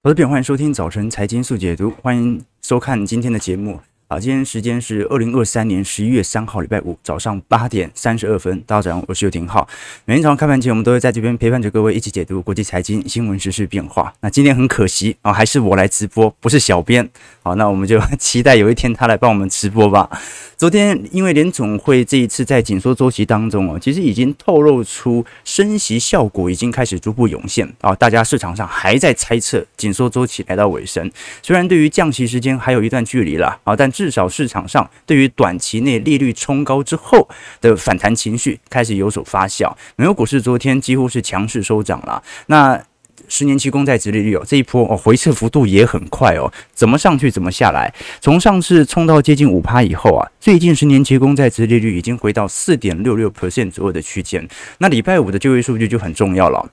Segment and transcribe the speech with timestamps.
[0.00, 3.80] 好的，欢迎收听早晨财经速解读，欢迎收看今天的节目。
[4.10, 8.58] 好，今天时间是二零二三年十一月三号，礼拜五早上八点三十二分。
[8.62, 9.68] 大家早上，我是尤廷浩。
[10.06, 14.10] 每天早上开盘前，我们都会在这边陪伴着各位一起解读国际财经新闻、时事变化。
[14.22, 17.06] 那今天很可惜啊，还是我来直播，不是小编。
[17.42, 20.08] 好，那我们就 期待有一天他来帮我们直播吧。
[20.56, 27.94] 昨天因为联总会这一次在紧缩周期当中哦，其实已经透露出升息效果已经开始逐步涌现啊。
[27.94, 31.08] 大家市场上还在猜测紧缩周期来到尾声，
[31.42, 33.92] 虽然对于降息时间还有一段距离了啊，但。
[33.98, 37.28] 至少市场上对于短期内利率冲高之后
[37.60, 42.22] 的反弹情绪开始有所发酵，美国股市昨天几乎是强势收涨了。
[42.46, 42.80] 那
[43.26, 47.92] 十年期公债殖利率哦，这一波哦回撤幅度也很快哦，怎么上去怎么下来。
[48.20, 54.48] 从上次冲到接近五趴以后啊，最近十年期公债殖利率已经回到四点六六 percent 左右的区间。
[54.78, 56.70] 那礼拜五的就业数据就很重要了。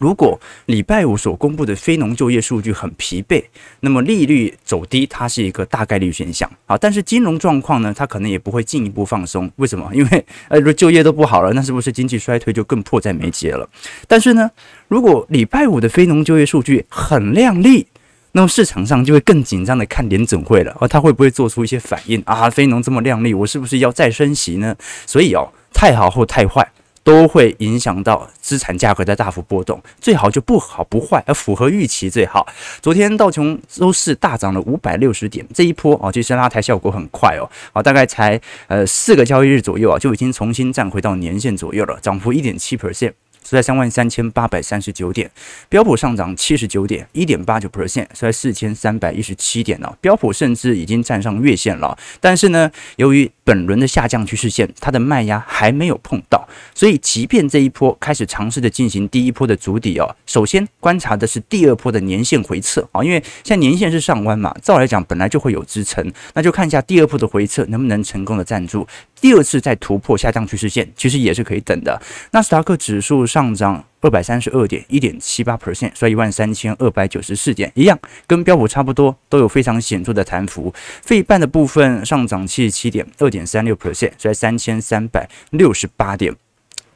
[0.00, 3.42] 如果礼拜五所公布的非农就业数据很疲惫，
[3.80, 6.76] 那么利率走低，它是一个大概率选项啊。
[6.76, 9.50] 但是金融状况呢，它可能也不会进一步放松。
[9.56, 9.88] 为什么？
[9.94, 13.68] 因为呃，如果就业都不好了，那是不是经济衰退就更迫在眉睫了？
[14.08, 14.50] 但是呢，
[14.88, 17.86] 如果礼拜五的非农就业数据很亮丽，
[18.32, 22.48] 那么市场上就会更紧张的看联准会了，而它会不会做出一些反应啊？
[22.48, 24.74] 非农这么亮丽，我是不是要再升息呢？
[25.06, 26.66] 所以哦，太好或太坏。
[27.04, 32.46] 都会影响到资产价格的大幅波动，最好就不好不坏，而符合预期最好。
[32.80, 43.12] 昨天道琼周四大涨了五百六十点，这一波啊，其实拉抬效果很快哦，啊，大概才呃四个交易日左右啊，就已经重新站回到年线左右了，涨幅一点七 percent。
[43.44, 45.30] 是在三万三千八百三十九点，
[45.68, 49.96] 标普上涨七十九点，一点八九 percent，是在四千三百一十七点了。
[50.00, 68.86] 标普甚至已经站上月线了，但是呢，由于本轮的下降趋势线，它的卖压还没有碰到，所以即便这一波开始尝试的进行第一波的筑底哦，首先观察的是第二波的年线回撤啊，因为现在年线是上弯嘛，照来讲本来就会有支撑，那就看一下第二波的回撤能不能成功的站住。
[69.22, 72.02] 第二次再突破下降趋势线，其实也是可以等的。
[72.32, 77.96] 纳斯达克指数上涨二百三十二点，一点七八 percent，收一万三千二百九十四点，一样
[78.26, 80.74] 跟标普差不多，都有非常显著的弹幅。
[81.02, 86.34] 费半的部分上涨七十七点，二点三六 percent，收三千三百六十八点。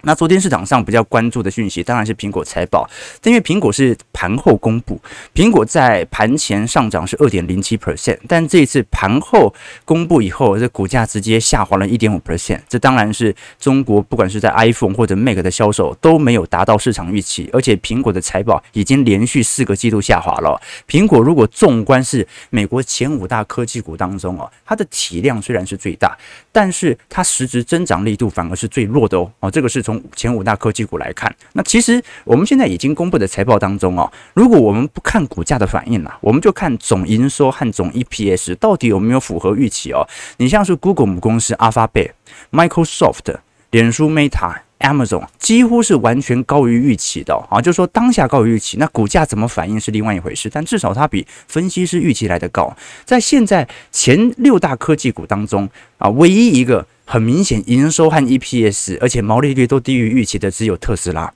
[0.07, 2.89] 那昨天市场上比较关注的讯息当然是苹果财报，
[3.21, 5.01] 但因为苹果是盘后公布，
[5.35, 9.53] 苹果在盘前上涨是二点零七 percent，但这一次盘后
[9.85, 20.63] 公布以后，这股价直接下滑了一点五 percent，这当然是中国不管是在 iPhone 或者 Mac 的销售都没有达到市场预期，而且苹果的财报已经连续四个季度下滑了。
[20.89, 26.17] 苹果如果纵观是美国前五大科技股当中哦，它的体量虽然是最大，
[26.57, 40.09] 但是它实质增长力度反而是最弱的哦，哦，这个是从前五大科技股来看，那其实我们现在已经公布的财报当中哦，如果我们不看股价的反应啦，我们就看总营收和总 EPS 到底有没有符合预期哦。
[40.39, 42.13] 你像是 Google 母公司 Alphabet、
[42.51, 43.37] Microsoft、
[43.73, 52.77] 脸书 Meta、Amazon，几乎是完全高于预期的啊，就说当下高于预期，那股价怎么反应是另外一回事，但至少它比分析师预期来的高。
[53.05, 56.87] 在现在前六大科技股当中啊，唯一一个。
[57.09, 61.33] 很明显，营收和 EPS，而且毛利率都低于预期的只有特斯拉。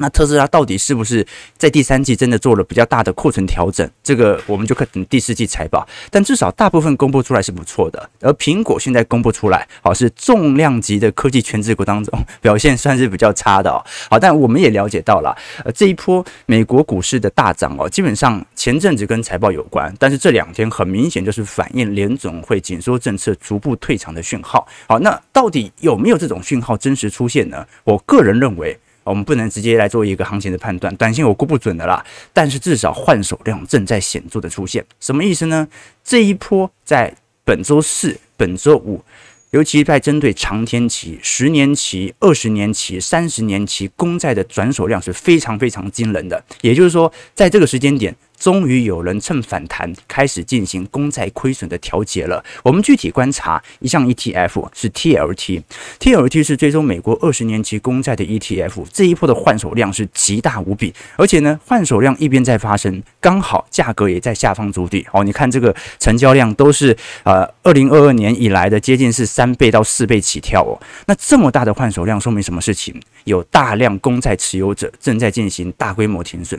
[0.00, 1.24] 那特斯拉到底是不是
[1.58, 3.88] 在第三季真的做了比较大的库存调整？
[4.02, 5.86] 这个我们就看等第四季财报。
[6.10, 8.08] 但至少大部分公布出来是不错的。
[8.20, 13.70] 而苹果现在公布出来，好是重量级的科技权值股当中 表现算是比较差的。
[14.08, 24.66] 好，但我们也了解到了，呃，这一波美国股市的大涨哦，基本上前阵子跟财报有关，但是这两天很明显就是反映联总会紧缩政策逐步退场的讯号。
[24.88, 27.66] 好，那到底有没有这种讯号真实出现呢？
[27.84, 28.78] 我个人认为。
[29.10, 32.02] 我们不能直接来做一个行情的判断，短线我估不准的啦。
[32.32, 35.68] 但是至少换手量正在显著的出现，什么意思呢？
[36.02, 39.02] 这一波在本周四、本周五，
[39.50, 46.42] 尤其在针对长天期、十年期、二十年期、三十年期公债的转手量是非常非常惊人的。
[46.62, 48.14] 也就是说，在这个时间点。
[48.40, 52.42] 终于有人趁反弹开始进行公债亏损的调节了。
[52.64, 58.86] 我们具体观察一项 ETF 是 TLT，TLT 是追踪美国二十年期公债的 ETF。
[58.90, 65.06] 这一波的换手量是极大无比，而且呢，换手量一边在发生，刚好价格也在下方筑底。
[65.12, 70.80] 哦，你看这个成交量都是呃二零二二年以来的接近是三倍到四倍起跳哦。
[71.06, 72.98] 那这么大的换手量说明什么事情？
[73.24, 76.58] 有大量公债持有者正在进行大规模停损。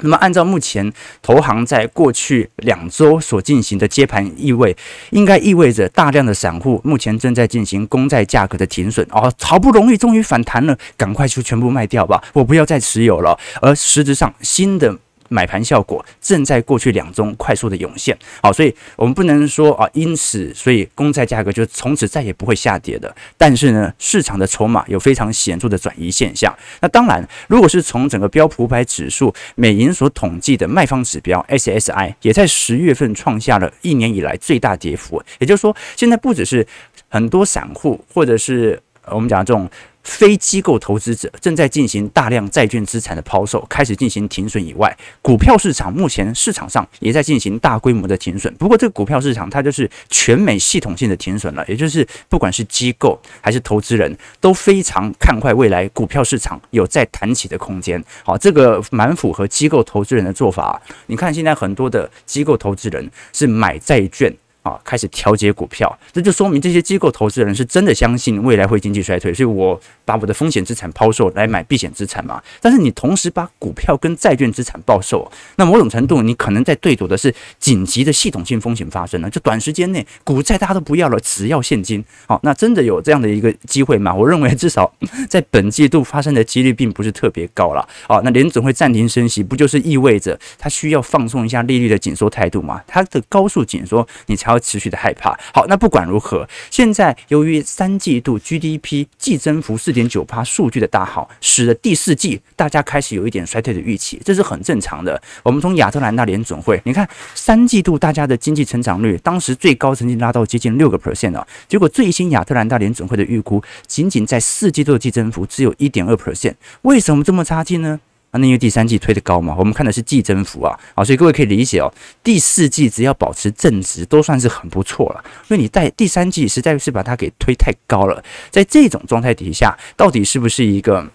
[0.00, 4.76] 那么，按照目前投行在过去两周所进行的接盘意味，
[5.10, 13.38] 应该意味着大量的散户目前正在进行公债价格的停损哦，好不容易终于反弹了，赶快就全部卖掉吧，我不要再持有了。
[13.60, 14.96] 而实质上，新的
[15.28, 18.16] 买盘效果正在过去两周快速的涌现。
[18.42, 23.14] 好，所以我们不能说啊，因此所以公债价格就从此再也不会下跌的。
[23.36, 26.56] 但是呢，市场的筹码有非常显著的转移现象。
[26.80, 35.22] 那当然，如果是从整个标普五百指数美银所统计的卖方指标 SSI，也在十月份创下了一年以来最大跌幅。
[35.38, 36.66] 也就是说，现在不只是
[37.08, 39.68] 很多散户或者是我们讲这种。
[40.02, 48.52] 非机构投资者正在进行大量债券资产的抛售，开始进行停损以外，股票市场目前市场上也在进行大规模的停损。
[48.54, 58.02] 不过，这个股票市场它就是全美系统性的停损了，也就是不管是机构还是投资人都非常看坏未来股票市场有再弹起的空间。
[58.24, 60.80] 好，这个蛮符合机构投资人的做法。
[61.06, 64.34] 你看，现在很多的机构投资人是买债券。
[64.68, 72.42] 啊，开始调节股票，这就说明这些机构投资人是真的相信未来会经济衰退，所以我把我的风险资产抛售来买避险资产嘛。
[72.60, 82.04] 但是你同时把股票跟债券资产抛售，那某种程度你可能在对赌的是紧急的系统性风险发生了，就短时间内股债大家都不要了，只要现金。
[82.26, 84.14] 好，那真的有这样的一个机会吗？
[84.14, 84.92] 我认为至少
[85.30, 87.88] 在本季度发生的几率并不是特别高了。
[88.06, 92.82] 好，那联总会暂停升息，不就是意味着它需要放松一下利率的紧缩态度吗？
[92.86, 94.57] 它的高速紧缩，你才要。
[94.58, 95.38] 持续的害怕。
[95.52, 105.20] 好，那不管如何，现在由于三季度 GDP 季增幅四点九八数据的大好，使得第四季大家开始有一点衰退的预期，这是很正常的。
[105.42, 118.00] 我们从亚特兰大联准会，你看三季度大家的经济成长率，当时最高曾经拉到接近六个 percent 了，结果最新亚特兰大联准会的预估，仅仅在四季度的季增幅只有一点二 percent，为什么这么差劲呢？
[118.30, 121.92] 啊，那因为第三季推得高嘛，我们看的是季增幅啊，啊，所以各位可以理解哦，
[122.22, 131.06] 第四季只要保持正值都算是很不错了，因为你在第三季实在是把它给推太高了，在这种状态底下，到底是不是一个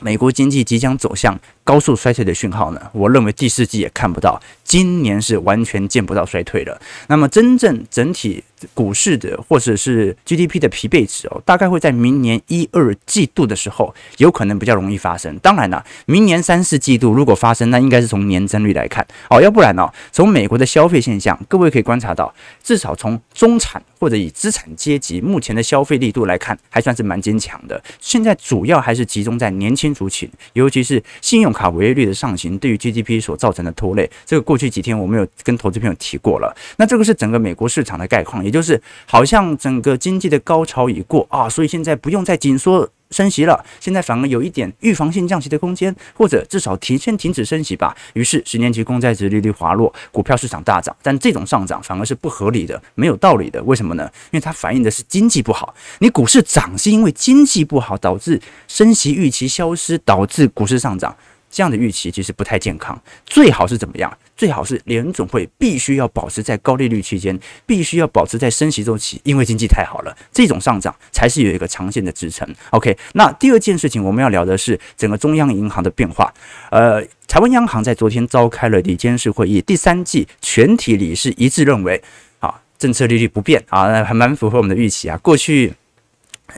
[0.00, 2.80] 美国经济即将走向高速衰退的讯号呢？
[2.92, 6.80] 我认为第四季也看不到，今年是完全见不到衰退的。
[7.08, 8.42] 那么真正整体
[8.74, 15.38] 股市的或者是 GDP 的疲惫值哦，大概会在明年一二季度的时候有可能比较容易发生。
[15.38, 22.32] 当然了，明年三四季度如果发生，那应该是从年增率来看哦，要不然呢，从美国的消费现象，各位可以观察到，
[22.62, 27.80] 至少从中产或者以资产阶级目前的消费力度来看，还算是蛮坚强的。
[28.00, 36.54] 现在主要还是集中在年轻族群，尤其是信用卡违约率的上行对于 GDP 所造成的拖累，这个过去几天我们有跟投资朋友提过了。
[36.76, 47.94] 那这个是整个美国市场的概况，也就是好像整个经济的高潮已过啊，所以现在不用再紧缩升息了，现在反而有一点预防性降息的空间，或者至少提前停止升息吧。
[48.14, 53.62] 于是十年期公债值利率滑落，股票市场大涨，但这种上涨反而是不合理的，没有道理的。
[53.64, 54.10] 为什么呢？
[54.30, 55.74] 因为它反映的是经济不好。
[55.98, 61.14] 你股市涨是因为经济不好导致升息预期消失，导致股市上涨。
[61.52, 64.10] 这样的预期其实不太健康，最好是怎么样？
[64.34, 72.48] 最好是联总会必须要保持在高利率区间，必须要保持在升息周期，因为经济太好了，这种上涨才是有一个长线的支撑。
[72.70, 76.32] OK，那第二件事情我们要聊的是整个中央银行的变化。
[76.70, 82.02] 呃，台湾央行在昨天召开了理监事会议，第三季全体理事一致认为，
[82.40, 85.16] 啊，政策利率不变啊，还蛮符合我们的预期啊。
[85.18, 85.72] 过去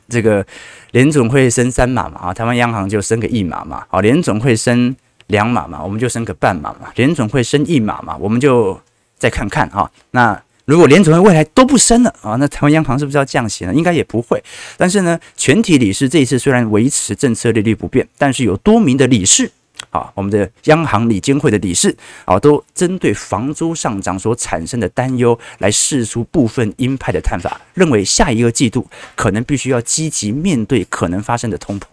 [0.09, 0.45] 这个。
[0.93, 4.95] 联总会升三码嘛，啊，台湾央行就升个一码嘛，啊，联总会升
[5.27, 8.81] 两码嘛，我们就升个半码嘛，联总会升一码嘛，我们就
[9.19, 9.91] 再看看哈。
[10.13, 13.75] 那如果联总会未来都不升了啊，那台湾央行是不是要降息呢？
[13.75, 14.41] 应该也不会。
[14.77, 19.51] 但是呢，全体理事这一次虽然维持政策利率不变，但是有多名的理事。
[19.95, 28.85] 啊，我们的央行理监会的理事啊，都针对房租上涨所产生的担忧来释出部分鹰派的看法，认为下一个季度
[29.15, 31.85] 可能必须要积极面对可能发生的通膨。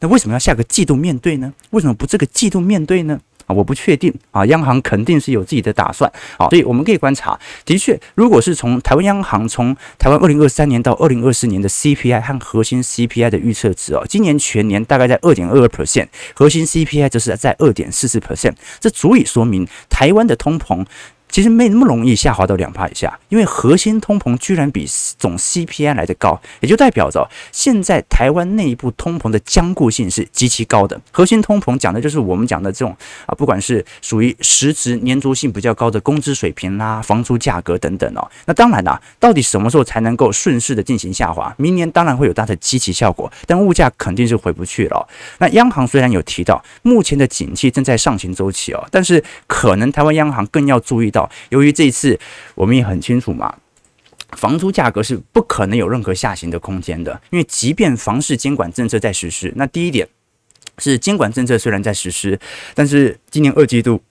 [0.00, 1.54] 那为什么要下个季度面对呢？
[1.70, 3.18] 为什么不这个季度面对呢？
[3.48, 20.84] 啊，我不确定啊，央行肯定是有自己的打算啊，所以我们可以观察，的确，如果是从台湾央行从台湾二零二三年到二零二四年的 CPI 和核心 CPI 的预测值哦，今年全年大概在二点二二 percent，核心 CPI 就是在二点四四 percent，这足以说明台湾的通膨。
[21.30, 24.86] 其实没那么容易下滑到两趴以下，因为核心通膨居然比
[25.18, 30.98] 总 CPI 来得高，也就代表着现在台湾内部通膨的坚固性是极其高的。
[31.12, 38.26] 核心通膨讲的就是我们讲的这种啊，不管是属于实质粘着性比较高的工资水平啦、房租价格等等哦。
[38.46, 41.54] 那当然啦，到底什么时候才能够顺势的进行下滑？
[41.58, 45.06] 明年当然会有它的积极效果，但物价肯定是回不去了。
[45.38, 51.17] 那央行虽然有提到目前的景气正在上行周期哦，但是可能台湾央行更要注意到。
[51.48, 52.18] 由于这一次
[52.54, 53.54] 我们也很清楚嘛，
[54.32, 60.06] 房租价格是不可能有任何下行的空间的，因为即便房市监管政策在实施，那第一点
[60.76, 62.38] 是监管政策虽然在实施，
[62.74, 64.02] 但是今年二季度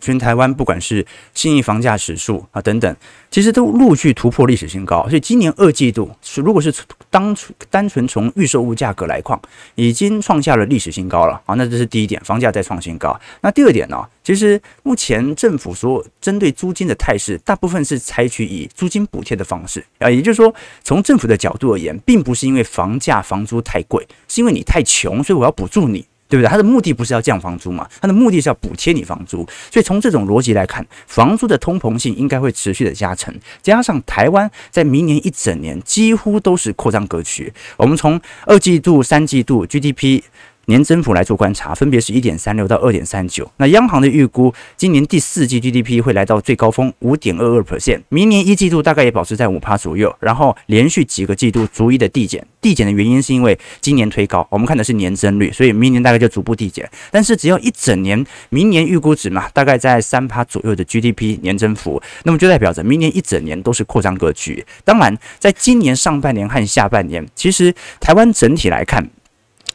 [0.00, 2.96] 全台湾不管是新义房价指数啊等等，
[3.30, 5.06] 其实都陆续突破历史新高。
[5.08, 6.72] 所以今年二季度是如果是
[7.10, 7.36] 当
[7.68, 9.40] 单纯从预售屋价格来况，
[9.74, 11.54] 已经创下了历史新高了啊。
[11.54, 13.18] 那这是第一点，房价再创新高。
[13.40, 14.06] 那第二点呢？
[14.24, 26.06] 其实目前政府所针对租金的态势，大部分是采取以租金补贴的方式啊，也就是说，从政府的角度而言，并不是因为房价房租太贵，是因为你太穷，所以我要补助你。
[26.28, 26.48] 对不对？
[26.48, 27.88] 它的目的不是要降房租嘛？
[28.00, 29.38] 它的目的是要补贴你房租。
[29.70, 33.34] 所以从这种逻辑来看，房租的通膨性应该会持续的加成。
[33.62, 37.52] 加上台湾在明年一整年几乎都是扩张格局。
[37.76, 40.22] 我们从二季度、三季度 GDP。
[40.68, 43.50] 年增幅来做观察，分别是一点三六到二点三九。
[43.56, 52.46] 那央行的预估，今年第四季 GDP 会来到最高峰五点二二 percent，明年一季度大概也保持在五趴左右，然后连续几个季度逐一的递减。
[52.60, 56.86] 递减的原因是因为今年推高，我们看的是年增率，所以明年大概就逐步递减。
[57.10, 64.62] 但是只要一整年，明年预估值嘛，大概在三趴左右的 GDP 年增幅，那么就代表着明年一整年都是扩张格局。
[64.84, 69.08] 当然，在今年上半年和下半年，其实台湾整体来看，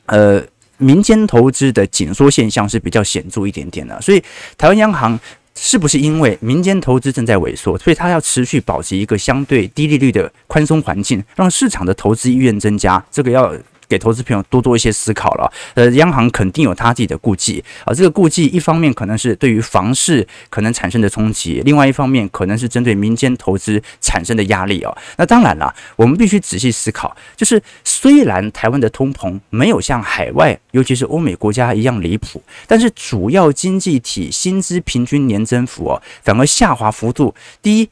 [0.06, 0.44] 呃。
[0.84, 4.22] 民间投资的紧缩现象是比较显著一点点的，所以
[4.58, 5.20] 台湾央行
[5.56, 13.04] 是不是因为民间投资正在萎缩，所以它要持续保持一个相对低利率的宽松环境，让市场的投资意愿增加？
[13.10, 13.56] 这个要。
[13.94, 15.52] 给投资朋友多多一些思考了。
[15.76, 17.94] 呃，央行肯定有他自己的顾忌啊。
[17.94, 24.98] 这个顾忌一方面可能是对于房市可能产生的冲击，另外一方面可能是针对民间投资产生的压力哦。
[25.18, 37.90] 那当然了，我们必须仔细思考，就是虽然台湾的通膨没有像海外，尤其是欧美国家一样离谱，但是主要经济体薪资平均年增幅哦，反而下滑幅度，第一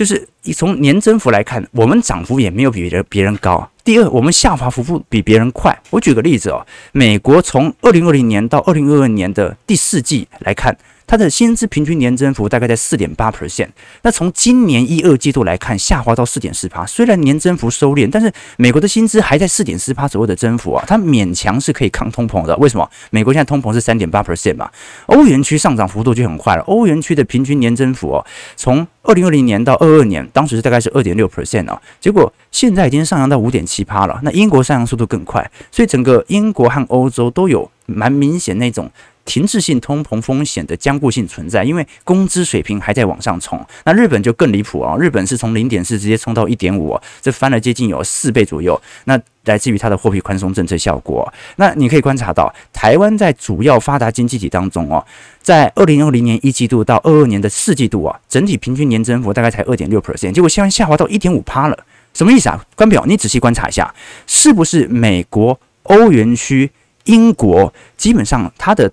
[0.00, 3.70] 就是你从年增幅来看，我们涨幅也没有比别人别人高。
[3.84, 5.78] 第二，我们下滑幅度比别人快。
[5.90, 10.74] 我举个例子哦，美国从二零二零年到二零二二年的第四季来看。
[11.10, 13.66] 它的薪资平均年增幅大概在四点八 percent，
[14.02, 16.86] 那从今年一二季度来看，下滑到四点四趴。
[16.86, 22.56] 虽然年增幅收敛，但是美国的薪资还在四点四趴左右的增幅啊，它勉强是可以抗通膨的。
[22.58, 22.88] 为什么？
[23.10, 24.70] 美国现在通膨是三点八 percent 嘛？
[25.06, 28.24] 欧元区上涨幅度就很快了，欧元区的平均年增幅哦，
[28.54, 34.20] 从二零二零年到二二年，当时大概是二点六 percent 啊，结果现在已经上扬到五点七趴了。
[34.22, 38.88] 那英国上扬速度更快，所以整个英国和欧洲都有蛮明显那种。
[39.30, 43.64] 停滞性通膨风险的僵固性存在，因为工资水平还在往上冲。
[43.84, 48.80] 那日本就更离谱啊，日本是从零点四直接冲到一点五，这翻了接近有四倍左右。
[49.04, 51.32] 那来自于它的货币宽松政策效果。
[51.54, 55.06] 那你可以观察到，台湾在主要发达经济体当中哦，
[55.40, 61.78] 在二零二零年一季度到二二年的四季度啊，整体平均年增幅大概才二点六 percent，结果现在下滑到一点五趴了。
[62.12, 62.60] 什么意思啊？
[62.74, 63.94] 官表，你仔细观察一下，
[64.26, 66.68] 是不是美国、欧元区、
[67.04, 68.90] 英国基本上它的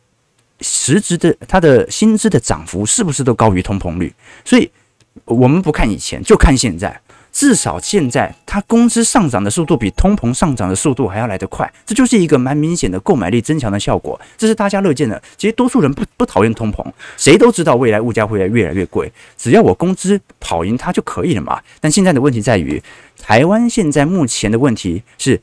[0.62, 4.14] 实质的，它的薪资的涨幅是不是都高于通膨率？
[4.44, 4.70] 所以，
[5.26, 7.00] 我们不看以前，就看现在。
[7.30, 14.20] 至少现在，它工资上涨的速度比通膨上涨的速度还要来得快，这就是一个蛮明显的购买力增强的效果。
[14.36, 15.22] 这是大家乐见的。
[15.38, 16.84] 其实多数人不不讨厌通膨，
[17.16, 21.62] 谁都知道未来物价会越来越贵，只要我工资跑赢它就可以了嘛。
[21.80, 22.82] 但现在的问题在于，
[23.22, 25.40] 台湾现在目前的问题是，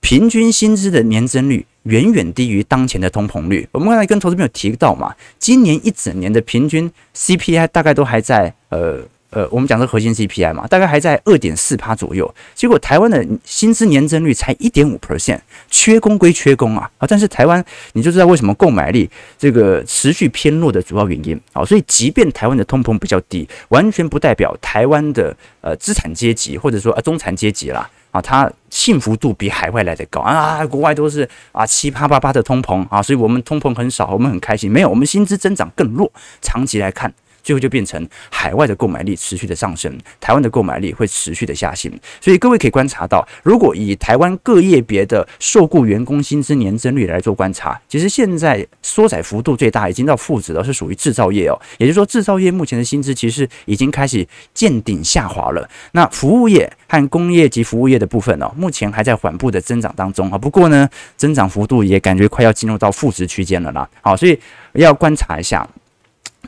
[0.00, 1.64] 平均薪资的年增率。
[1.88, 3.66] 远远低于当前的通膨率。
[3.72, 12.34] 我们刚才跟投资朋友提到嘛，今年一整年的平均 CPI 大概都还在呃呃，我们讲的核心 CPI 嘛，大概还在二点四趴左右。
[12.54, 15.38] 结果台湾的薪资年增率才一点五 percent，
[15.70, 17.06] 缺工归缺工啊啊！
[17.06, 21.62] 但是台湾你就知道为什么购买力这个持续偏弱的主要原因啊。
[21.62, 27.88] 所以即便台湾的通膨比较低，完全不代表台湾的呃资产阶级或者说啊中产阶级啦。
[28.10, 30.64] 啊，他幸福度比海外来的高啊！
[30.66, 34.70] 国外都是啊七啪啪啪的通膨啊，所以我们通膨很少，我们很开心。
[34.70, 36.10] 没有，我们薪资增长更弱，
[36.40, 37.12] 长期来看。
[37.42, 41.92] 最后就变成海外的购买力持续的上升，台湾的购买力会持续的下行。
[42.20, 51.58] 所以各位可以观察到，如果以台湾各业别的受雇员工薪资年增率来做观察，其实现在缩窄幅度最大，已经到负值了，是属于制造业哦。
[51.78, 55.68] 也就是说，制造业目前的薪资其实已经开始见顶下滑了。
[55.92, 60.38] 那服务业和工业及服务业的部分呢，目前还在缓步的增长当中啊。
[60.38, 63.88] 不过呢，增长幅度也感觉快要进入到负值区间了啦。
[64.02, 64.38] 好，所以
[64.72, 65.66] 要观察一下。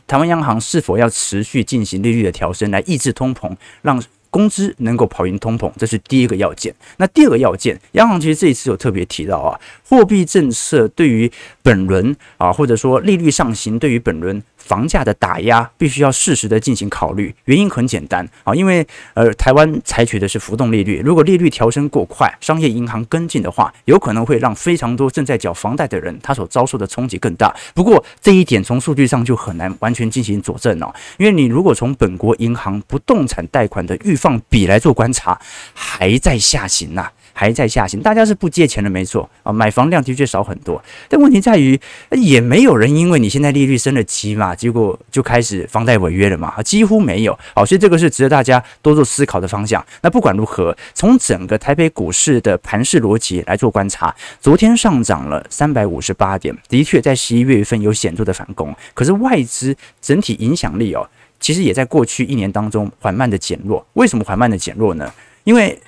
[0.06, 5.70] 台湾央行是否要持续进行利率的调升来抑制通膨，让工资能够跑赢通膨？
[5.76, 6.72] 这是第一个要件。
[6.98, 9.58] 那第二个要件，央行其实这一次有特别提到啊，
[9.90, 11.28] 货币政策对于
[11.64, 14.40] 本轮啊，或者说利率上行对于本轮。
[14.56, 27.52] 房价的打压必须要适时的进行考虑，原因很简单啊，因为呃台湾采取的是浮动利率，如果利率调升过快，商业银行跟进的话，有可能会让非常多正在缴房贷的人他所遭受的冲击更大。
[27.74, 35.40] 不过这一点从数据上就很难完全进行佐证了，因为你如果从本国银行不动产贷款的预放比来做观察，
[35.74, 41.78] 还在下行呐、还在下行，大家是不借钱的，没错啊，买房量的确少很多，但问题在于，
[42.10, 47.38] 也没有人因为你现在利率升了级嘛，结果就开始房贷违约了嘛，几乎没有。
[47.54, 49.84] 好，所以这个是值得大家多做思考的方向。
[50.02, 61.08] 那不管如何，从整个台北股市的盘势逻辑来做观察，昨天上涨了三百五十八点，的确在十一月份有显著的反攻，可是外资整体影响力哦，
[61.38, 63.84] 其实也在过去一年当中缓慢的减弱。
[63.94, 65.12] 为什么缓慢的减弱呢？
[65.44, 65.78] 因为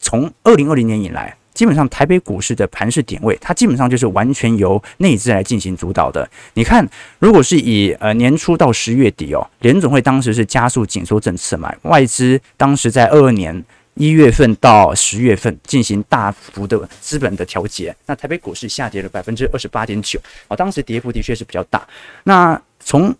[0.00, 6.28] 从二零二零年以来，基本上台北股市的盘势点位，它基本上就是完全由内资来进行主导的。
[6.54, 6.88] 你看，
[7.18, 13.62] 如果是以呃年初到十月底哦，联总会当时是加速紧缩政策嘛，外资当时在二二年
[13.94, 21.86] 一月份到十月份进行大幅的资本的调节，那台北股市下跌了百分之二十八点九啊，当时跌幅的确是比较大。
[22.24, 23.14] 那从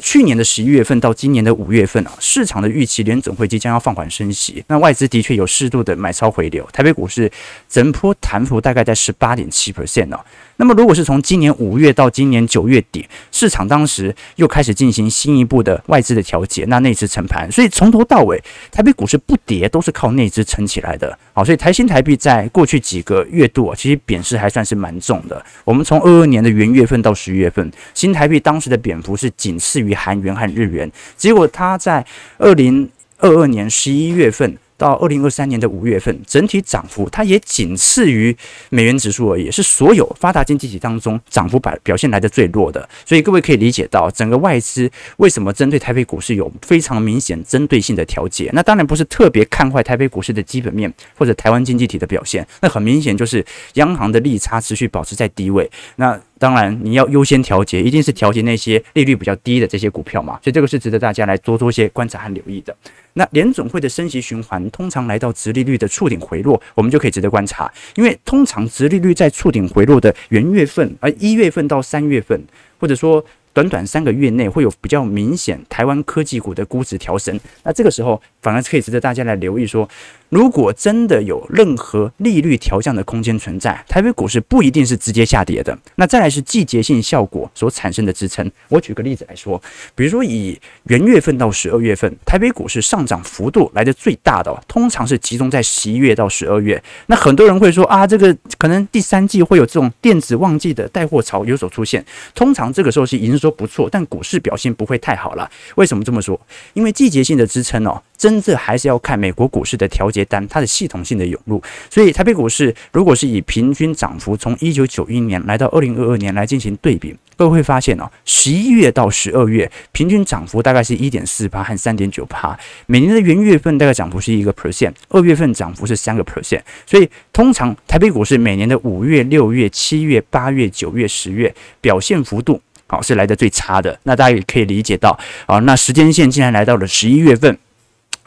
[0.00, 7.30] 去年的十一月份到今年的五月份啊，市场的预期联准会即将要放缓升息，那外资的确有适度的买超回流，台北股市
[7.68, 10.20] 整波弹幅大概在十八点七 percent 哦。
[10.56, 21.18] 那么，如果是从今年五月到今年九月底，市场当时又开始进行新一步的外资的调节，那内资撑盘，所以从头到尾，台北股市不跌都是靠内资撑起来的。
[21.44, 25.44] 所以台新台币在过去几个月度啊，其实贬势还算是蛮重的。
[25.64, 32.04] 我们从二二年的元月份到十月份，新台币当时的贬幅是仅次于韩元和日元，结果它在
[32.38, 34.56] 二零二二年十一月份。
[34.80, 38.34] 到二零二三年的五月份，整体涨幅它也仅次于
[38.70, 42.88] 美元指数而已，是所有发达经济体当中涨幅表表现来的最弱的。
[43.04, 48.48] 所以各位可以理解到，整个外资为什么针对台北股市有非常明显针对性的调节。
[48.54, 53.44] 那当然不是特别看坏台北股市的基本面或者台湾经济体的表现，那很明显就是
[53.74, 55.70] 央行的利差持续保持在低位。
[55.96, 60.40] 那当然，你要优先调节，一定是调节那些利率比较低的这些股票嘛。
[60.42, 62.74] 所以这个是值得大家来多做些观察和留意的。
[63.20, 72.42] 那联总会的升息循环通常来到直利率的触顶回落，我们就可以值得观察，因为通常直利率在触顶回落的元月份，而一月份到三月份，
[72.78, 73.22] 或者说。
[73.52, 79.86] 短短三个月内会有比较明显台湾科技股的估值调升，那这个时候反而可以值得大家来留意说，
[80.30, 85.76] 如果真的有任何利率调降的空间存在，台北股市不一定是直接下跌的。
[85.96, 88.48] 那再来是季节性效果所产生的支撑。
[88.68, 89.60] 我举个例子来说，
[89.94, 96.80] 比如说以元月份到十二月份，台北股市上涨幅度来的最大的，通常是集中在十一月到十二月。
[97.06, 102.04] 那很多人会说啊，这个可能第三季会有这种电子旺季的带货潮有所出现，
[102.36, 105.50] 通常这个时候是营说不错，但股市表现不会太好了。
[105.74, 106.40] 为什么这么说？
[106.74, 111.62] 因为季节性的支撑哦，真正还是要看美国股市的调节单，它的系统性的涌入。
[111.88, 122.54] 所以台北股市如果是以平均涨幅从一九九一年来到二零二二年来进行对比，各位会发现哦，十一月到十二月平均涨幅大概是一点四八和三点九八，
[122.84, 126.60] 每年的元月份大概涨幅是一个 percent，二月份涨幅是三个 percent。
[126.84, 132.60] 所以通常台北股市每年的五月、六月、七月、八月、九月、十月表现幅度。
[132.86, 137.56] 好，是来的最差的，那大家也可以理解到，啊，那时间线竟然来到了十一月份，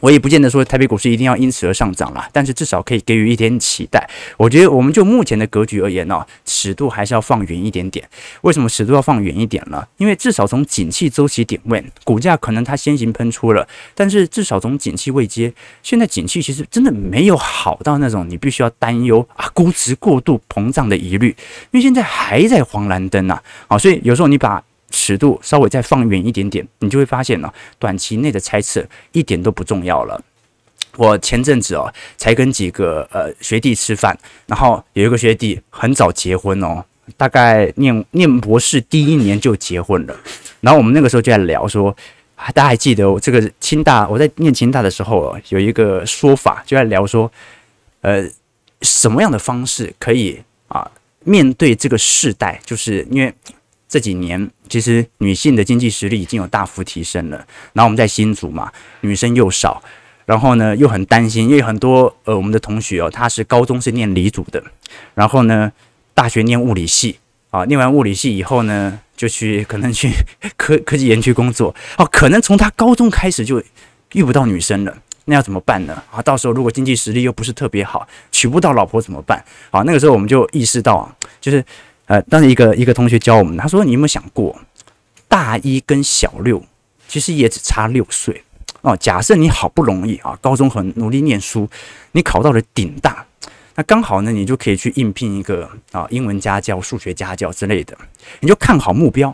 [0.03, 4.05] 我也不见得说台北股市一定要因此而上涨了，但是至少可以给予一点期待。
[4.35, 8.05] 我觉得我们就目前的格局而言呢，尺度还是要放远一点点。
[8.41, 9.87] 为什么尺度要放远一点呢？
[9.95, 21.29] 因为至少从景气周期点位，股价可能它先行喷出了，但是至少从景气位阶，现在景气其实真的没有好到那种你必须要担忧啊估值过度膨胀的疑虑，
[21.71, 23.39] 因为现在还在黄蓝灯呐，
[23.69, 24.61] 好，所以有时候你把
[24.93, 30.23] 尺度稍微再放远一点点，你就会发现呢，短期内的猜测一点都不重要了。
[30.97, 36.85] 我前阵子哦，才跟几个呃学弟吃饭，然后有一个学弟很早结婚哦，
[37.17, 40.15] 大概念念博士第一年就结婚了。
[40.61, 41.93] 然后我们那个时候就在聊说，
[42.53, 47.29] 大家还记得我这个清大，我在念清大的时候有一个说法，就在聊说，
[48.01, 48.29] 呃，
[48.81, 50.91] 什么样的方式可以啊
[51.23, 53.33] 面对这个世代，就是因为。
[53.93, 57.37] 这几年其实女性的经济实力已经有大幅提升了，
[57.73, 59.83] 然后我们在新组嘛，女生又少，
[60.25, 64.63] 然后呢又很担心，因为很多呃我们的同学哦，他是高中是念理组的，
[65.13, 65.71] 然后呢
[66.15, 67.19] 大学念物理系
[67.51, 70.09] 啊，念完物理系以后呢就去 可能去
[70.57, 73.61] 科科技园区工作哦，可能从他高中开始就
[74.13, 74.97] 遇不到女生了。
[75.25, 76.03] 那要怎么办呢？
[76.11, 79.41] 啊，到时候如果经济实力又不是特别好，娶不到老婆怎么办？
[79.69, 81.63] 好，那个时候我们就意识到啊，就是
[82.05, 84.59] 呃，当时一个一个同学教我们，他说：“你有没有想过，
[85.27, 86.63] 大一跟小六
[87.07, 88.43] 其实也只差六岁
[88.81, 88.95] 哦？
[88.97, 91.69] 假设你好不容易啊，高中很努力念书，
[92.11, 93.25] 你考到了顶大，
[93.75, 97.97] 那刚好呢，你就可以去应聘一个啊英文家教、数学家教之类的，
[98.41, 99.33] 你就看好目标。”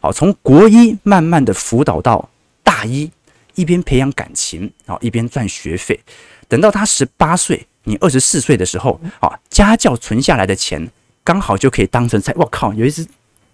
[0.00, 2.28] 好，从国一慢慢的辅导到
[2.62, 3.10] 大一，
[3.56, 5.98] 一边培养感情，啊，一边赚学费。
[6.46, 10.88] 等到他十八岁，你二十四岁的时候，啊，家教存下来的钱，
[11.28, 12.32] 刚好就可以当成菜。
[12.36, 13.06] 我靠，有一只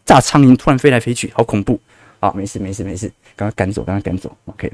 [0.05, 1.81] 炸苍蝇突然飞来飞去，好恐怖！
[2.21, 4.31] 啊，没事没事没事，刚刚赶走，刚刚赶走。
[4.45, 4.73] OK，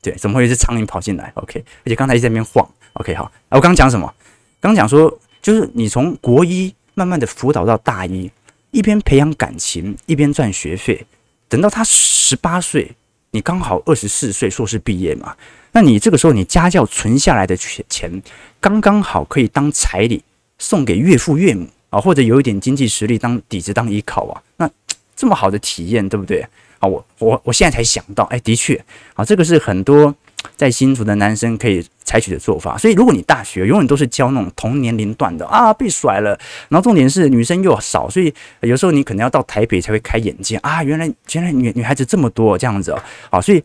[0.00, 2.64] 对，怎么会有一只苍蝇跑进来？OK，而且刚才一直在那边晃。
[2.92, 4.14] OK，好，我刚讲什么？
[4.60, 8.30] 刚讲说，就是你从国一慢慢的辅导到大一。
[8.70, 11.04] 一边培养感情，一边赚学费，
[11.48, 12.92] 等到他十八岁，
[13.30, 15.34] 你刚好二十四岁，硕士毕业嘛，
[15.72, 18.22] 那你这个时候你家教存下来的钱，
[18.60, 20.22] 刚刚好可以当彩礼
[20.58, 24.70] 送给岳父岳母啊，或者有一点经济实力当底子当依靠啊，那
[25.16, 26.40] 这么好的体验，对不对？
[26.78, 28.82] 啊，我我我现在才想到，哎，的确
[29.14, 30.14] 啊，这个是很多。
[30.56, 43.62] 在新竹的男生可以采取的做法，所以如果你大学永远都是教那种同年龄段的啊，被甩了，然后重点是女生又少，所以有时候你可能要到台北才会开眼界啊，原来原来女女孩子这么多这样子哦，好，所以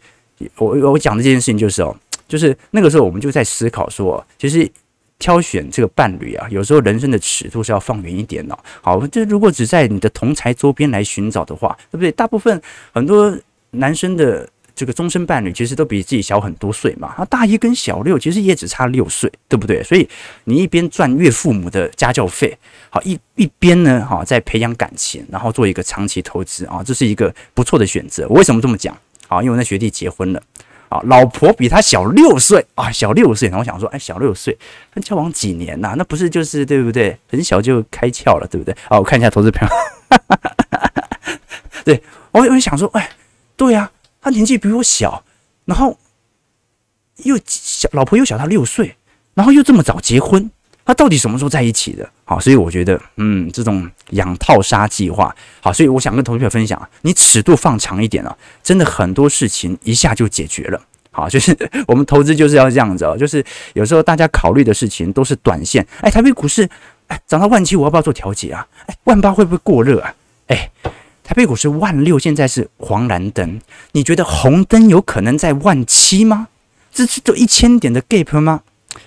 [0.57, 1.95] 我我讲的这件事情就是哦，
[2.27, 4.67] 就是那个时候我们就在思考说，其实
[5.23, 8.57] 挑选这个伴侣啊，有时候人生的尺度是要放远一点的。
[8.81, 12.11] 好，这如果只在你的同才周边来寻找的话，对不对？
[12.11, 13.33] 大部分很多
[13.71, 14.49] 男生的。
[14.75, 19.83] 这个终身伴侣其实都比自己小很多岁嘛，啊，大一跟小六其实也只差六岁，对不对？
[19.83, 20.09] 所以
[20.45, 22.57] 你一边赚岳父母的家教费，
[22.89, 28.27] 好一一边呢，哈，在培养感情，然后做一个长期投资啊，这是一个不错的选择。
[28.27, 28.97] 我为什么这么讲？
[29.27, 30.41] 啊，因为我那学弟结婚了，
[30.93, 33.49] 啊，老婆比他小六岁啊，小六岁。
[33.49, 34.55] 然后我想说，哎，小六岁，
[34.93, 35.95] 那交往几年呐？
[35.97, 37.17] 那不是就是对不对？
[37.27, 38.75] 很小就开窍了，对不对？
[38.89, 39.67] 啊，我看一下投资票，
[41.83, 43.09] 对我我想说，哎，
[43.55, 43.89] 对呀。
[44.25, 45.21] 他年纪比我小，
[45.65, 45.99] 然后
[47.23, 48.95] 又小，老婆又小他六岁，
[49.33, 50.49] 然后又这么早结婚，
[50.85, 52.09] 他到底什么时候在一起的？
[52.25, 60.81] 好，所以我觉得，嗯，这种养套杀计划，好，所以我想跟同学分享，你尺度放长一点啊，真的很多事情一下就解决了。
[61.11, 61.55] 好，就是
[61.87, 63.43] 我们投资就是要这样子哦，就是
[63.73, 65.85] 有时候大家考虑的事情都是短线。
[66.01, 66.67] 哎，台北股市
[67.07, 68.65] 哎涨到万七，我要不要做调节啊？
[68.87, 70.13] 哎，万八会不会过热啊？
[70.47, 70.69] 哎。
[71.25, 73.61] 台北股市万六，现在是黄蓝灯，
[73.93, 76.49] 你觉得红灯有可能在万七吗？
[76.91, 78.59] 这是就一千点的 gap 吗？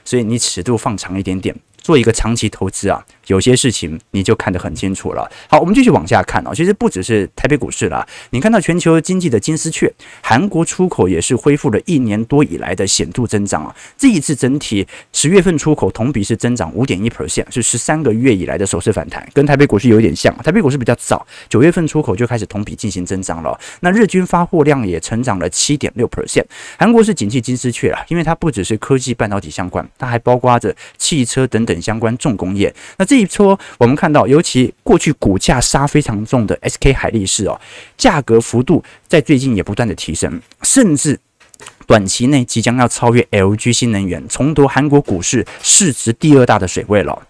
[0.02, 1.54] 所以你尺度放长一点点，
[1.86, 3.06] 做一个长期投资啊。
[3.26, 5.30] 有些事情你就看得很清楚了。
[5.48, 6.52] 好，我们继续往下看啊。
[6.54, 13.74] 其实不只是台北股市啦，你看到全球经济的金丝雀，韩国出口也是恢复了一年多以来的显著增长啊。
[13.96, 20.34] 这一次整体十月份出口同比是增长五点一 percent，是十三个月以来的首次反弹，跟台北股市有点像。
[20.44, 23.58] 台北股市比较早，九月份出口就开始同比进行增长了。
[23.80, 26.44] 那日均发货量也成长了七点六 percent。
[26.78, 32.72] 韩国是景气金丝雀啦，因为它不只是科技半导体相关，它还包括着汽车等等相关重工业。
[32.98, 37.58] 那这这一撮，我们看到，尤其过去股价杀非常重的 SK 海力士哦，
[37.96, 41.18] 价格幅度在最近也不断的提升，甚至
[41.86, 47.26] 短期内即将要超越 LG 新能源，重夺韩国股市市值第二大的水位了。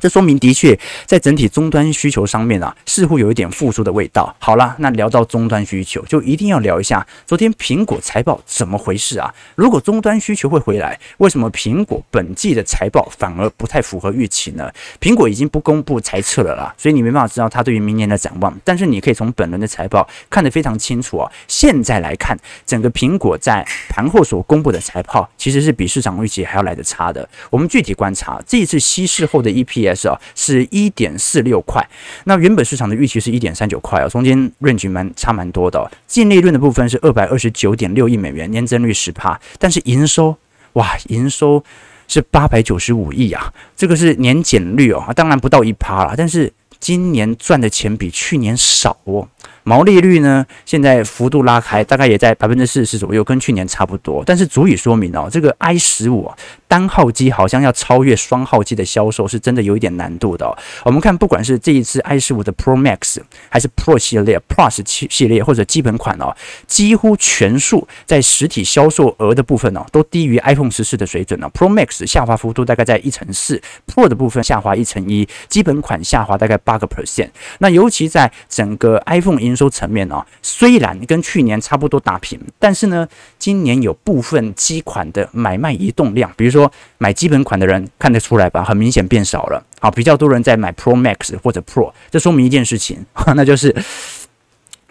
[0.00, 4.34] 这说明的确在整体终端需求上面啊，似乎有一点复苏的味道。
[4.38, 9.32] 好了，那聊到终端需求，就一定要聊一下昨天苹果财报怎么回事啊？
[9.54, 14.72] 如果终端需求会回来，为什么苹果本季的财报反而不太符合预期呢？
[15.00, 18.52] 苹果已经不公布财测了啦，所以你没办法知道它对于明年的展望。
[18.64, 21.30] 但是你可以从本轮的财报看得非常清楚啊。
[21.46, 27.28] 现在来看，整个苹果在盘后所公布的财报，其实是比市场预期还要来得差的。
[27.50, 30.02] 我们具体观察这一次稀释后的一批 EPS。
[30.02, 31.86] 是啊，是一点四六块。
[32.24, 35.90] 那原本市场的预期是一点三九块啊，中间 range 蛮差蛮多的。
[36.06, 39.38] 净利润的部分是二百二十九点六亿美元，年增率十趴。
[39.58, 40.36] 但是营收
[40.74, 41.62] 哇，营收
[42.08, 46.14] 是八百九十五亿啊，这个是年减率哦，当然不到一趴了。
[46.16, 49.28] 但是今年赚的钱比去年少哦。
[49.64, 54.22] 毛利率呢，现在幅度拉开，大概也在百分之四十左右，跟去年差不多。
[54.26, 56.30] 但是足以说明哦，这个 i 十五
[56.66, 60.56] 单号机好像要超越双号机的销售，是真的有一点难度的哦。
[60.84, 66.34] 我们看，不管是这一次 i 十五的 Pro Max，还是 Pro 系列、Plus 系列，或者基本款哦，
[66.66, 71.50] 几乎全数在实体销售额的部分哦，都低于 iPhone 十四的水准了。
[71.50, 77.28] Pro Max 下滑幅度大概在一成四，Pro 的部分下滑一成一，基本款下滑大概八个 percent。
[77.58, 83.06] 那尤其在整个 iPhone 营营收层面啊，虽然跟去年差不多打平，但是呢，
[83.38, 89.62] 今年有部分机款的买卖移动量，比如说买基本款的人看得出来吧，很明显变少了。
[89.78, 93.04] 好，比较多人在买 Pro Max 或者 Pro，这说明一件事情，
[93.36, 93.74] 那就是。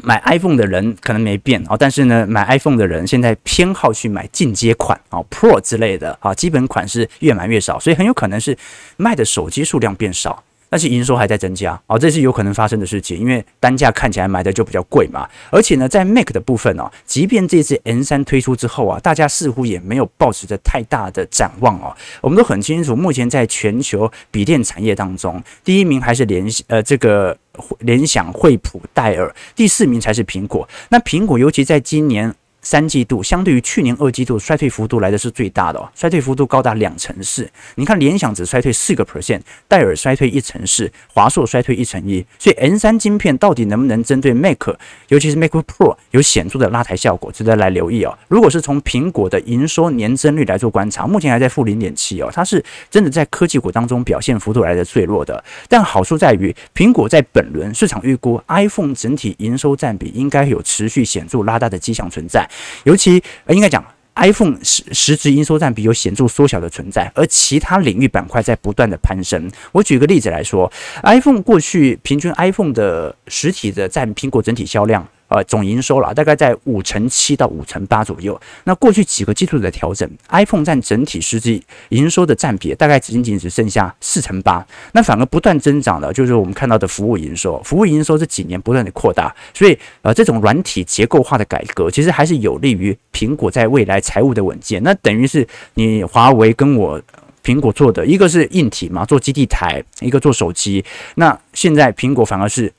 [0.03, 8.57] 买 iPhone 的人可能没变啊，但是呢，买 iPhone 的人现在偏好去买进阶款啊，Pro 之类的啊，基本款是越买越少，所以很有可能是
[8.97, 10.43] 卖的手机数量变少。
[10.71, 15.27] 但是营收还在增加哦，这是有可能发生的事情，因为单价看起来买的就比较贵嘛。
[15.49, 21.93] 而且呢，在 Mac 的部分哦，即便这次 M3 推出之后啊，大家似乎也没有抱持着太大的展望哦。
[22.21, 27.37] 我们都很清楚，目前在全球笔电产业当中，第一名还是联呃这个
[27.79, 30.65] 联想、惠普、戴尔，第四名才是苹果。
[30.87, 32.33] 那苹果尤其在今年。
[32.61, 37.49] 三季度相对于去年二季度衰退幅度来的是最大的哦，衰退幅度高达两成四。
[37.75, 42.23] 你看联想只衰退四个 percent，戴尔衰退一成四，华硕衰退一成一。
[42.37, 44.69] 所以 N 三晶片到底能不能针对 Mac，
[45.07, 48.17] 尤其是 Mac Pro 有显著的拉抬效果，值得来留意哦。
[48.27, 55.43] 如果是从苹果的营收年增率来做观察，目前还在负零点七哦，它是真的在科技股当中表现幅度来的最弱的。
[55.67, 62.47] 但好处在于，苹果在本轮市场预估 iPhone 整体营收占比应该有持续显著拉大的迹象存在。
[62.83, 63.83] 尤其，应该讲
[64.15, 69.49] ，iPhone 实实质应收占比有显著缩小的存在，而其他领域板块在不断的攀升。
[69.71, 70.71] 我举个例子来说
[71.03, 75.07] ，iPhone 过去平均 iPhone 的实体的占苹果整体销量。
[75.31, 78.37] 呃，总营收了，大概在五成七到五成八左右。
[78.65, 84.65] 那过去几个季度的调整，iPhone 占整体实际营收的占比大概仅仅只剩下四成八。
[84.91, 87.61] 那反而不断增长的，就是我们看到的服务营收。
[87.63, 94.83] 服务营收这几年不断的扩大，所以呃，这种软体结构化的改革，其实还是有利于苹果在未来财务的稳健。
[94.83, 97.01] 那等于是你华为跟我
[97.41, 100.83] 苹果做的一个是硬体嘛，做基地台，一个做手机。
[101.15, 102.69] 那现在苹果反而是。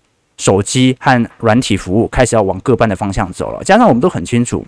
[0.42, 4.66] 手机和软体服务开始要往各半的方向走了，加上我们都很清楚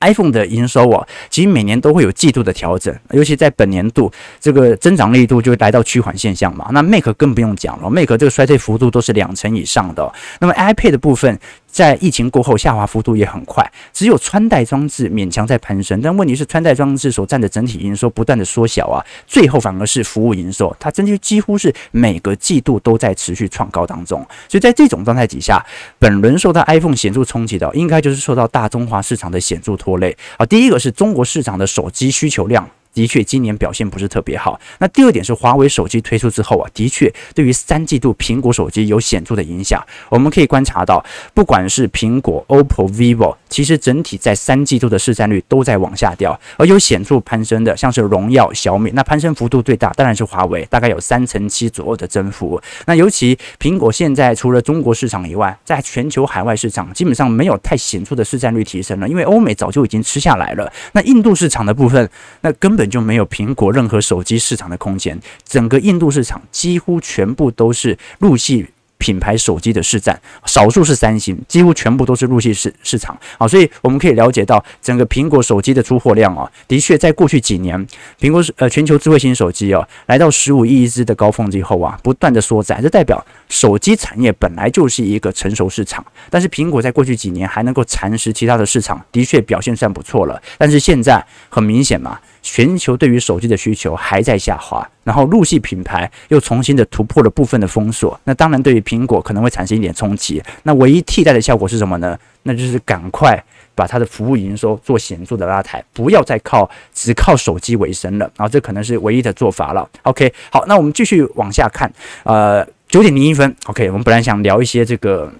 [0.00, 6.68] ，iPhone 的营收啊，其实每年都会有季度的调整，尤其在本年度这个增长力度就会来到趋缓现象嘛。
[6.72, 10.12] 那 Mac 更不用讲了，Mac 这个衰退幅度都是两成以上的。
[10.40, 11.38] 那么 iPad 的部分。
[11.78, 25.64] 在疫情过后，下滑幅度也很快，只有穿戴装置勉强在攀升，但问题是穿戴装置所占的整体营收不断的缩小啊，最后反而是服务营收，它真的几乎是每个季度都在持续创高当中，所以在这种状态底下，
[26.00, 30.44] 本轮受到 iPhone 显著冲击的，应该就是受到大中华市场的显著拖累啊。
[30.44, 32.68] 第一个是中国市场的手机需求量。
[32.94, 34.58] 的确，今年表现不是特别好。
[34.78, 39.84] 那第二点是，华为手机推出之后啊，的确对于三季度苹果手机有显著的影响。
[40.08, 52.60] 我们可以观察到，不管是苹果、OPPO、vivo，其实整体在三季度的市占率都在往下掉，而有显著攀升的，像是荣耀、小米，那攀升幅度最大当然是华为，大概有三成七左右的增幅。
[52.86, 60.72] 那尤其苹果现在除了中国市场以外，在全球海外市场基本上没有太显著的市占率提升了，因为欧美早就已经吃下来了。
[60.92, 62.08] 那印度市场的部分，
[62.40, 68.66] 那根本就没有苹果任何手机市场的空间，整个印度市场几乎全部都是陆系
[68.98, 73.16] 品牌手机的市占，少数是三星，几乎全部都是陆系市市场。
[73.38, 77.86] 啊，所以我们可以了解到，整个苹果手机的出货量啊，的确在过去几年，
[78.20, 92.18] 苹果是呃全球智慧型手机啊，来到十五亿只的高峰之后啊，不断的缩窄，这代表手机产业本来就是一个成熟市场，但是苹果在过去几年还能够蚕食其他的市场，的确表现算不错了，但是现在很明显嘛。
[92.50, 100.42] 全球对于手机的需求还在下滑，然后陆系品牌又重新的突破了部分的封锁，那当然对于苹果可能会产生一点冲击。
[100.62, 102.18] 那唯一替代的效果是什么呢？
[102.44, 103.38] 那就是赶快
[103.74, 108.24] 把它的服务营收做显著的拉抬，不要再靠只靠手机为生了。
[108.34, 109.86] 然后这可能是唯一的做法了。
[110.04, 111.92] OK，好，那我们继续往下看。
[112.22, 115.30] 呃，九点零一分，OK，我们本来想聊一些这个。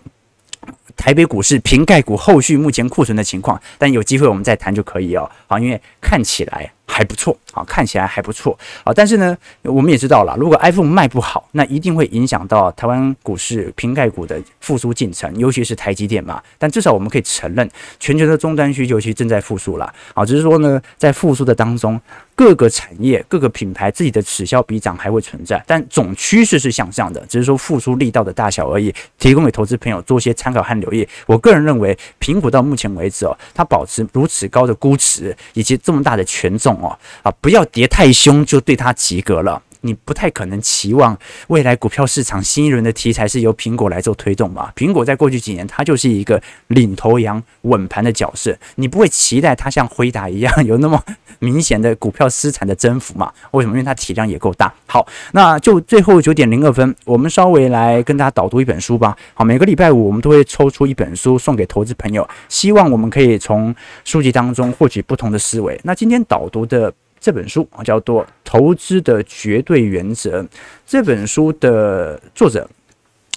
[0.97, 5.31] 台北股市瓶盖股后续目前库存的情况，但有机会我们再谈就可以哦。
[5.47, 16.43] 好，因为看起来还不错，啊，看起来还不错，啊，但是呢，我们也知道了，如果 iPhone 卖不好，那一定会影响到台湾股市平盖股的复苏进程，尤其是台积电嘛。
[16.59, 17.71] 但至少我们可以承认，
[18.01, 19.93] 全球的终端需求其实正在复苏了。
[20.15, 22.01] 啊，只是说呢，在复苏的当中。
[22.39, 28.95] 各个产业、各个品牌自己的此消彼长还会存在，但总趋势是向上的，只是说复苏力道的大小而已。
[29.19, 31.05] 提供给投资朋友做些参考和留意。
[31.27, 39.63] 我个人认为，苹果到目前为止哦，它保持如此高的估值以及这么大的权重哦，啊，不要跌太凶就对他及格了。
[39.81, 41.17] 你不太可能期望
[41.49, 44.73] 未来股票市场新一轮的题材是由苹果来做推动吧？
[44.77, 51.03] 苹果在过去几年，它就是一个领头羊、稳盘的角色，你不会期待它像辉达一样有那么
[51.39, 53.33] 明显的股票资产的增幅嘛？
[53.53, 53.75] 为什么？
[53.75, 54.73] 因为它体量也够大。
[54.87, 59.17] 好，那就最后九点零二分，我们稍微来跟大家导读一本书吧。
[59.35, 65.79] 好，每个礼拜五我们都会抽出一本书送给投资朋友，希望我们可以从书籍当中获取不同的思维。
[65.85, 66.93] 那今天导读的。
[67.21, 70.43] 这本书啊叫做《投资的绝对原则》。
[70.87, 72.67] 这本书的作者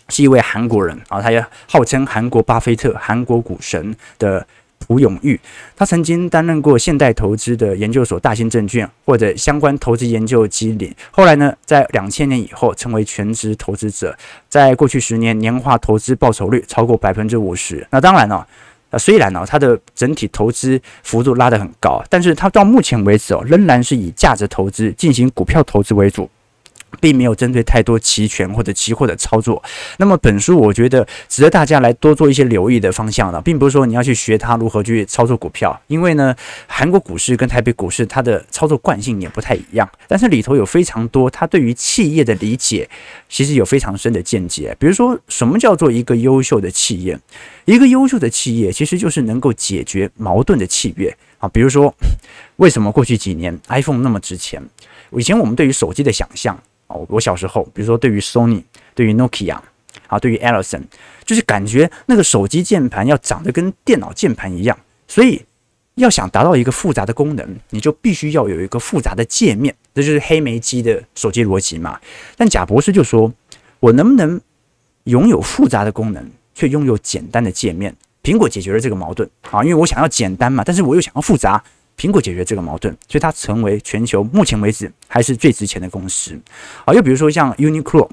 [0.08, 4.48] 是一位韩国人啊，他也号称韩国巴菲特、韩国股神的
[4.80, 5.38] 朴永玉。
[5.76, 10.96] 他曾经担任过现代投资的研究所、大兴证券或者相关投资研究机理。
[11.12, 17.86] 后来呢，在两千年以后成为全职投资者，在过去十年年化投资报酬率超过百分之五十。
[17.92, 18.48] 那当然了。
[18.92, 26.30] 啊，虽然呢、它的整体投资幅度拉得很高，但是它到目前为止哦，仍然是以价值投资进行股票投资为主。
[27.00, 29.62] 并没有针对太多期权或者期货的操作。
[29.98, 36.36] 那么本书我觉得值得大家来多做一些留意的方向了，并不是说你要去学它如何去操作股票，因为呢，
[36.68, 39.90] 韩国股市跟台北股市它的操作惯性也不太一样。
[40.08, 42.90] 但是里头有非常多它对于企业的理解，
[43.30, 44.76] 其实有非常深的见解。
[44.80, 47.18] 比如说，什么叫做一个优秀的企业？
[47.66, 51.48] 一个优秀的企业其实就是能够解决矛盾的企业啊。
[51.50, 51.94] 比如说，
[52.58, 54.62] 为什么过去几年 iPhone 那么值钱？
[55.12, 56.58] 以前我们对于手机的想象。
[57.10, 59.58] 我小时候，比如说对于 Sony、对于 Nokia
[60.08, 60.88] 啊，对于 e l i s o n
[61.26, 64.78] 就是感觉那个手机键盘要长得跟电脑键盘一样，
[65.08, 65.44] 所以
[65.96, 72.00] 要想达到一个复杂的功能，你就必须要有一个复杂的界面，这就是黑莓机的手机逻辑嘛。
[72.36, 73.32] 但贾博士就说，
[73.80, 74.40] 我能不能
[75.06, 77.96] 拥有复杂的功能，却拥有简单的界面？
[78.24, 81.64] 苹果解决了这个矛盾啊，因为我想要简单嘛，但是我又想要复杂。
[81.98, 86.40] 苹果解决这个矛盾，所以它成为全球目前为止还是最值钱的公司。
[86.86, 88.10] 啊，又比如说像 Uniqlo，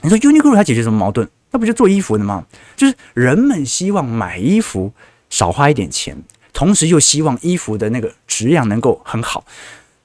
[0.00, 1.28] 你说 Uniqlo 它解决什么矛盾？
[1.50, 2.46] 那不就做衣服的吗？
[2.76, 4.92] 就是人们希望买衣服
[5.28, 6.16] 少花一点钱，
[6.52, 9.44] 同时又希望衣服的那个质量能够很好，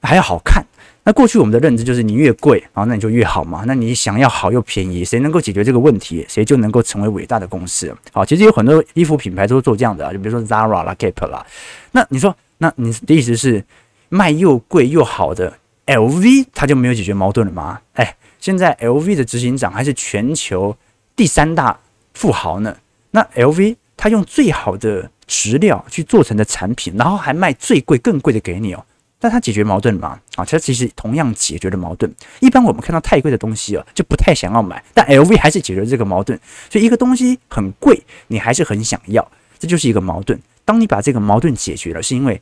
[0.02, 0.64] 还要好看。
[1.04, 3.62] 那过去我们的认知就是你越贵啊，那你就越好嘛。
[3.64, 7.96] 那你想要好又便宜，谁能够解决这个问题，谁就能够成为伟大的公司。
[8.12, 11.46] 好，其实有很多衣服品牌都是做这样的啊，就比如说 Zara 啦、Gap 啦。
[11.92, 12.36] 那你说？
[12.58, 13.64] 那你的意思是
[14.08, 17.80] 卖又贵又好的 LV，它就没有解决矛盾了吗？
[17.94, 20.76] 哎，现在 LV 的执行长还是全球
[21.14, 21.78] 第三大
[22.14, 22.76] 富豪呢。
[23.10, 28.84] 那 LV 它用最好的质料去做成的产品，然后还卖最贵更贵的给你哦。
[29.18, 30.20] 但它解决矛盾了吗？
[30.34, 32.14] 啊，它其实同样解决了矛盾。
[32.40, 36.38] 一般我们看到太贵的东西哦，就不太想要买，但 LV 还是解决这个矛盾。
[36.70, 39.26] 所以一个东西很贵，你还是很想要，
[39.58, 40.38] 这就是一个矛盾。
[40.66, 42.38] 当你把这个矛盾解决了，是因为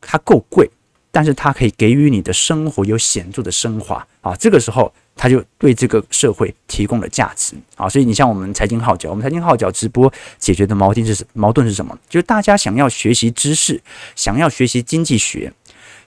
[0.00, 0.68] 它够贵，
[1.12, 4.34] 但是它可以给予你的生活有显著的升华啊！
[4.36, 7.88] 这个时候，它就对这个社会提供了价值啊！
[7.88, 11.96] 所以你像我们财经号角，我们财经号角直播解决的矛盾是矛盾是什么？
[12.08, 13.80] 就是大家想要学习知识，
[14.16, 15.52] 想要学习经济学，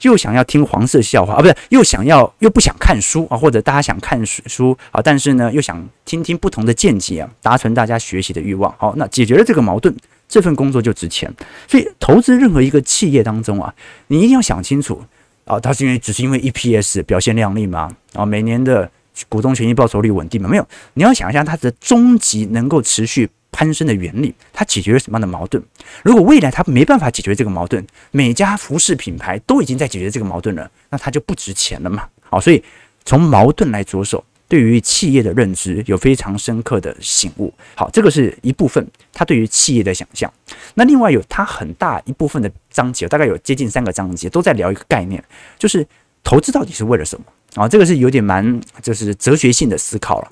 [0.02, 8.74] 又想要听黄色笑话啊，不是，又想要又不想看书啊，或者大家想看书啊，但是呢，又想听听不同的见解啊，达成大家学习的欲望。
[8.78, 9.95] 好，那解决了这个矛盾。
[10.32, 11.30] 这份工作就值钱，
[11.67, 13.72] 所以投资任何一个企业当中啊，
[14.08, 15.04] 你一定要想清楚
[15.44, 17.94] 啊，它是因为只是因为 EPS 表现亮丽吗？
[18.13, 18.89] 啊，每年的
[19.28, 20.48] 股东权益报酬率稳定吗？
[20.48, 25.62] 没有，你要想一下它的终极能够持续攀升的原理，它解决了什么样的矛盾？
[26.02, 32.08] 如果未来它没办法解决这个矛盾，每家服饰品牌都已经在解决这个矛盾了，那它就不值钱了嘛？
[32.30, 32.63] 好，所以
[33.04, 34.24] 从矛盾来着手。
[34.52, 37.54] 对于企业的认知有非常深刻的醒悟。
[37.74, 40.30] 好，这个是一部分他对于企业的想象。
[40.74, 45.24] 那另外有他很大一部分的章节，大概有接近三个章节，都在聊一个概念，
[45.58, 45.88] 就是
[46.22, 47.66] 投资到底是为了什么啊？
[47.66, 50.30] 这个是有点蛮就是哲学性的思考了。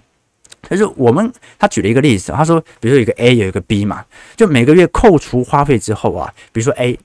[0.70, 4.06] 就是我们他举了一个例子，他说，比如说有个 A 有一个 B 嘛，
[4.36, 7.00] 就每个月扣除花费之后啊，比如说 A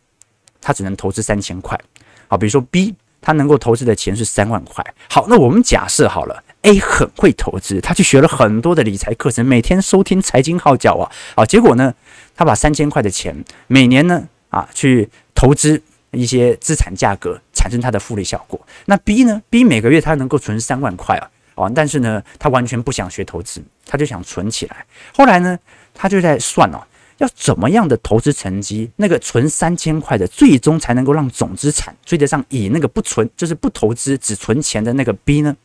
[0.61, 1.81] 他只能投资三千块，
[2.27, 4.85] 好，比如说 B 他能够投资的钱是三万块。
[5.09, 6.43] 好，那我们假设好了。
[6.65, 11.95] A 很会投资，他去学了很多的理财课程，每天收听财经号角啊啊，结果呢，
[12.35, 18.59] 他把三千块的钱每年呢啊去投资一些资产价格，产生他的复利效果。
[18.87, 24.87] 那 B 呢？B 每个月他能够存三万块啊啊，但是呢，他完全不想学投资，他就想存起来。
[25.15, 25.59] 后来呢，
[25.93, 26.81] 他就在算哦。
[27.19, 35.57] 要怎么样的投资成绩，那个存三千块的，最终才能够让总资产追得上以那个不存，就是不投资只存钱的那个 B 呢？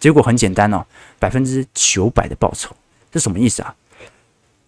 [0.00, 0.84] 结果很简单哦，
[1.18, 2.74] 百分之九百的报酬，
[3.12, 3.74] 这什么意思啊？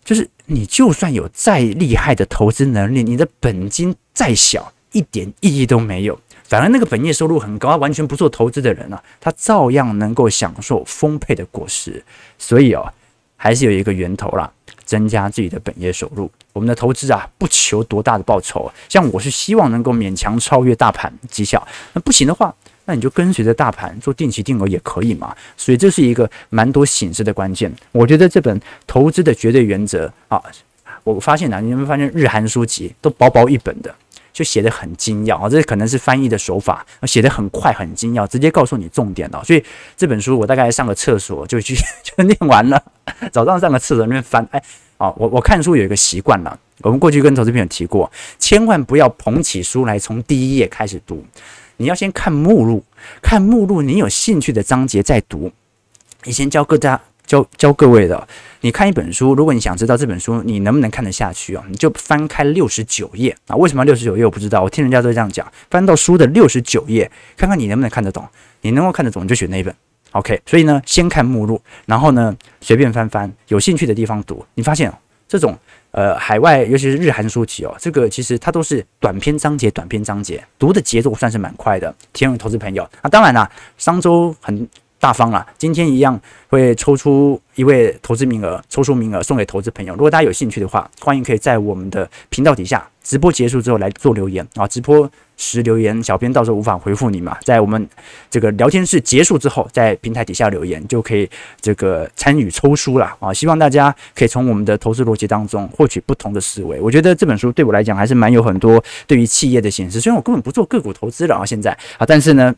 [0.04, 6.18] 就是你就算有再厉害的投资能力，你的本金再小，一点意义都没有。
[6.44, 12.04] 反而那个本业收入很高，完全不做投资的人呢、他照样能够享受丰沛的果实。
[12.38, 12.92] 所以哦，
[13.36, 14.48] 还是有一个源头啦，
[14.86, 16.30] 增加自己的本业收入。
[16.54, 21.62] 我们的投资啊，不求多大的报酬，像我是希望能够勉强超越大盘绩效。
[21.92, 22.54] 那不行的话，
[22.86, 25.36] 那你就跟随着大盘做定期定额也可以嘛。
[25.56, 27.70] 所以这是一个蛮多省思的关键。
[27.92, 30.40] 我觉得这本投资的绝对原则啊，
[31.04, 33.94] 我发现啊，你有没有发现日韩书籍都薄薄一本的？
[34.36, 39.42] 就写得很精要啊，这可能是翻译的手法，写得很快很精要，直接告诉你重点了。
[39.42, 39.64] 所以
[39.96, 41.74] 这本书我大概上个厕所就去
[42.04, 42.78] 就念完了，
[43.32, 44.62] 早上上个厕所那边翻，哎，
[44.98, 51.24] 哦，我我看书有一个习惯了，我们过去跟投资朋友提过，千万不要捧起书来从第一页开始读，
[51.78, 52.84] 你要先看目录，
[53.22, 55.50] 看目录，你有兴趣的章节再读。
[56.24, 57.00] 以前教各家。
[57.26, 58.26] 教教各位的，
[58.60, 63.56] 你看一本书，如果你想知道这本书你能不能看得下去啊，你就翻开六十九页啊。
[63.56, 64.24] 为什么六十九页？
[64.24, 65.46] 我不知道，我听人家都这样讲。
[65.68, 68.26] 翻到书的六十九页，看看你能不能看得懂。
[68.62, 69.74] 你能够看得懂，你就选那一本。
[70.12, 74.44] OK，所以呢，先看目录，然后呢，随便翻翻，有兴趣的地方读。
[74.54, 74.92] 你发现
[75.28, 75.58] 这种
[75.90, 81.94] 呃海外，尤其是日韩书籍哦，这个其实它都是短篇章节，短篇章节，读的节奏算是蛮快的。
[82.12, 84.68] 提供投资朋友，那当然啦，商周很。
[84.98, 86.18] 大方啊，今天一样
[86.48, 89.94] 会抽出一位投资名额，抽出名额送给投资朋友。
[89.94, 94.66] 如果大家有兴趣的话，欢迎可以在我们的频道底下直播结束之后来做留言啊。
[94.66, 97.88] 直播时留言，小编到时候无法回复你嘛，在我们
[98.30, 101.28] 这个聊天室结束之后，在平台底下留言就可以
[101.60, 103.32] 这个参与抽书了啊。
[103.32, 106.80] 希望大家可以从我们的投资逻辑当中获取不同的思维。
[106.80, 110.00] 我觉得这本书对我来讲还是蛮有很多对于企业的显示。
[110.00, 112.54] 虽然我根本不做个股投资了啊，现在啊，但是呢。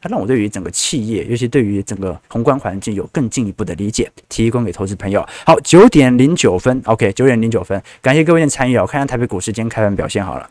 [0.00, 5.26] 它让我对于整个企业，尤其对于整个宏观环境有更进一步的理解，提供给投资朋友。
[5.44, 8.82] 好，九点零九分，OK，九点零九分，感谢各位的参与啊。
[8.82, 10.48] 我看一下台北股市今天开盘表现好了。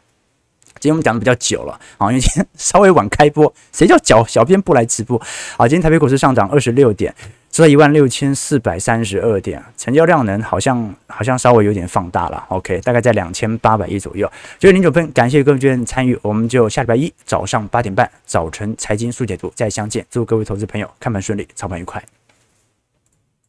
[0.80, 5.20] 今天我们讲的比较久了啊，因为今天 稍微晚开播，谁叫小小编不来直播？
[5.58, 7.14] 啊，今天台北股市上涨二十六点。
[7.52, 14.32] 这一万六千四百三十二点，成交量呢好像好像稍微有点放大了，OK，大概在两千八百亿左右。
[14.60, 20.06] 九点零九分，感谢各位参与，我们就下礼拜一早上八点半早晨财经速解读再相见。
[20.10, 22.02] 祝各位投资朋友看盘顺利，操盘愉快。